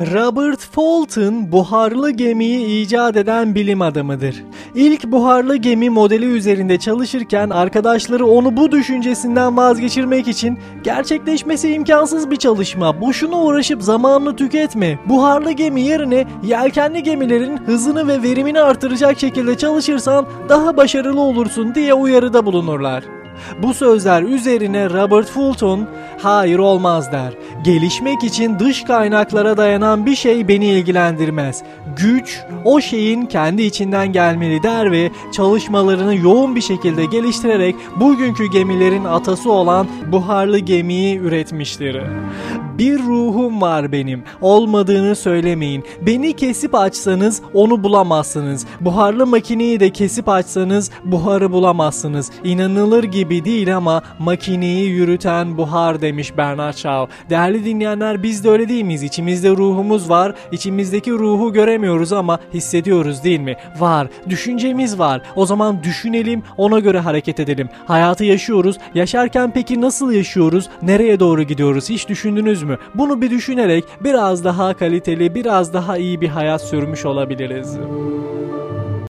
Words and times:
Robert 0.00 0.60
Fulton 0.60 1.52
buharlı 1.52 2.10
gemiyi 2.10 2.82
icat 2.82 3.16
eden 3.16 3.54
bilim 3.54 3.82
adamıdır. 3.82 4.44
İlk 4.74 5.04
buharlı 5.04 5.56
gemi 5.56 5.90
modeli 5.90 6.24
üzerinde 6.24 6.78
çalışırken 6.78 7.50
arkadaşları 7.50 8.26
onu 8.26 8.56
bu 8.56 8.72
düşüncesinden 8.72 9.56
vazgeçirmek 9.56 10.28
için 10.28 10.58
gerçekleşmesi 10.84 11.72
imkansız 11.72 12.30
bir 12.30 12.36
çalışma. 12.36 13.00
Boşuna 13.00 13.42
uğraşıp 13.42 13.82
zamanını 13.82 14.36
tüketme. 14.36 14.98
Buharlı 15.08 15.52
gemi 15.52 15.80
yerine 15.80 16.26
yelkenli 16.42 17.02
gemilerin 17.02 17.56
hızını 17.56 18.08
ve 18.08 18.22
verimini 18.22 18.60
artıracak 18.60 19.20
şekilde 19.20 19.58
çalışırsan 19.58 20.26
daha 20.48 20.76
başarılı 20.76 21.20
olursun 21.20 21.74
diye 21.74 21.94
uyarıda 21.94 22.46
bulunurlar. 22.46 23.04
Bu 23.62 23.74
sözler 23.74 24.22
üzerine 24.22 24.90
Robert 24.90 25.30
Fulton 25.30 25.86
hayır 26.22 26.58
olmaz 26.58 27.12
der. 27.12 27.32
Gelişmek 27.64 28.24
için 28.24 28.58
dış 28.58 28.84
kaynaklara 28.84 29.56
dayanan 29.56 30.06
bir 30.06 30.16
şey 30.16 30.48
beni 30.48 30.66
ilgilendirmez. 30.66 31.62
Güç 31.96 32.40
o 32.64 32.80
şeyin 32.80 33.26
kendi 33.26 33.62
içinden 33.62 34.12
gelmeli 34.12 34.62
der 34.62 34.92
ve 34.92 35.10
çalışmalarını 35.32 36.16
yoğun 36.16 36.56
bir 36.56 36.60
şekilde 36.60 37.04
geliştirerek 37.04 37.76
bugünkü 38.00 38.46
gemilerin 38.50 39.04
atası 39.04 39.52
olan 39.52 39.86
buharlı 40.12 40.58
gemiyi 40.58 41.18
üretmiştir. 41.18 41.96
Bir 42.78 42.98
ruhum 42.98 43.60
var 43.60 43.92
benim. 43.92 44.22
Olmadığını 44.40 45.16
söylemeyin. 45.16 45.84
Beni 46.06 46.32
kesip 46.32 46.74
açsanız 46.74 47.42
onu 47.54 47.84
bulamazsınız. 47.84 48.66
Buharlı 48.80 49.26
makineyi 49.26 49.80
de 49.80 49.90
kesip 49.90 50.28
açsanız 50.28 50.90
buharı 51.04 51.52
bulamazsınız. 51.52 52.30
İnanılır 52.44 53.04
gibi 53.04 53.23
değil 53.30 53.76
ama 53.76 54.02
makineyi 54.18 54.90
yürüten 54.90 55.58
buhar 55.58 56.00
demiş 56.00 56.36
Bernard 56.36 56.74
Shaw. 56.74 57.14
Değerli 57.30 57.64
dinleyenler 57.64 58.22
biz 58.22 58.44
de 58.44 58.50
öyle 58.50 58.68
değil 58.68 58.84
miyiz? 58.84 59.02
İçimizde 59.02 59.50
ruhumuz 59.50 60.10
var. 60.10 60.34
İçimizdeki 60.52 61.10
ruhu 61.12 61.52
göremiyoruz 61.52 62.12
ama 62.12 62.38
hissediyoruz 62.54 63.24
değil 63.24 63.40
mi? 63.40 63.56
Var. 63.78 64.08
Düşüncemiz 64.28 64.98
var. 64.98 65.22
O 65.36 65.46
zaman 65.46 65.82
düşünelim, 65.82 66.42
ona 66.56 66.78
göre 66.78 66.98
hareket 66.98 67.40
edelim. 67.40 67.68
Hayatı 67.86 68.24
yaşıyoruz. 68.24 68.78
Yaşarken 68.94 69.50
peki 69.50 69.80
nasıl 69.80 70.12
yaşıyoruz? 70.12 70.68
Nereye 70.82 71.20
doğru 71.20 71.42
gidiyoruz? 71.42 71.90
Hiç 71.90 72.08
düşündünüz 72.08 72.62
mü? 72.62 72.78
Bunu 72.94 73.22
bir 73.22 73.30
düşünerek 73.30 73.84
biraz 74.00 74.44
daha 74.44 74.74
kaliteli, 74.74 75.34
biraz 75.34 75.74
daha 75.74 75.98
iyi 75.98 76.20
bir 76.20 76.28
hayat 76.28 76.62
sürmüş 76.62 77.04
olabiliriz. 77.04 77.78